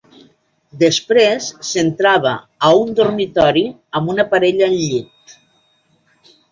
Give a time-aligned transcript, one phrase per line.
[0.83, 2.33] Després, s'entrava
[2.69, 3.65] a un dormitori
[4.01, 5.39] amb una parella al llit.